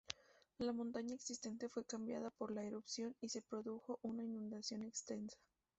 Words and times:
La 0.57 0.71
montaña 0.73 1.13
existente 1.13 1.69
fue 1.69 1.85
cambiada 1.85 2.31
por 2.31 2.49
la 2.51 2.63
erupción, 2.63 3.15
y 3.21 3.29
se 3.29 3.43
produjo 3.43 3.99
una 4.01 4.23
inundación 4.23 4.81
extensa. 4.81 5.37